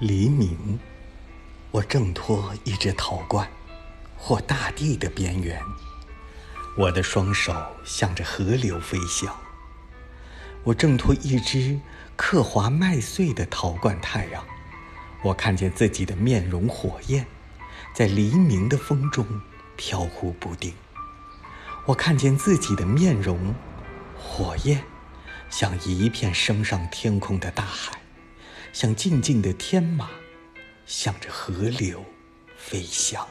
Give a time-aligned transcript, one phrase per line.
[0.00, 0.80] 黎明，
[1.70, 3.48] 我挣脱一只陶罐，
[4.16, 5.62] 或大地的边缘。
[6.76, 7.54] 我的双手
[7.84, 9.32] 向着河流飞翔。
[10.64, 11.78] 我挣脱一只
[12.16, 14.44] 刻划麦穗的陶罐太阳。
[15.22, 17.24] 我看见自己的面容火焰，
[17.94, 19.24] 在黎明的风中
[19.76, 20.74] 飘忽不定。
[21.86, 23.54] 我看见自己的面容
[24.18, 24.82] 火焰，
[25.48, 28.00] 像一片升上天空的大海。
[28.74, 30.10] 像静静的天马，
[30.84, 32.04] 向着河流
[32.56, 33.24] 飞翔。